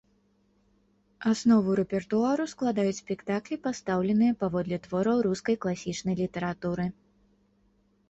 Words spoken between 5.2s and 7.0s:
рускай класічнай літаратуры.